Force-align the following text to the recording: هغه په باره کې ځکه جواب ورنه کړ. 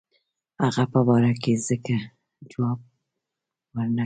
هغه 0.63 0.83
په 0.93 0.99
باره 1.07 1.33
کې 1.41 1.53
ځکه 1.67 1.95
جواب 2.51 2.79
ورنه 3.75 3.93
کړ. 3.95 3.99